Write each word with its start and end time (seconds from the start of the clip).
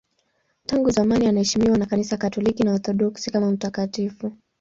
Tangu 0.65 0.89
zamani 0.91 1.27
anaheshimiwa 1.27 1.77
na 1.77 1.85
Kanisa 1.85 2.17
Katoliki 2.17 2.63
na 2.63 2.71
Waorthodoksi 2.71 3.31
kama 3.31 3.51
mtakatifu. 3.51 4.31